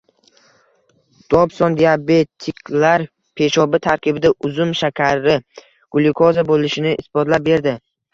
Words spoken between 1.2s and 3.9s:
Dobson diabetiklar peshobi